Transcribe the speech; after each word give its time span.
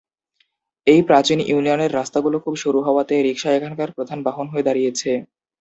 এই 0.87 1.01
প্রাচীন 1.07 1.39
ইউনিয়নের 1.43 1.91
রাস্তাগুলো 1.93 2.37
খুব 2.43 2.53
সরু 2.63 2.79
হওয়াতে 2.83 3.13
রিকশা 3.19 3.49
এখানকার 3.53 3.89
প্রধান 3.97 4.19
বাহন 4.27 4.45
হয়ে 4.49 4.67
দাঁড়িয়েছে। 4.67 5.11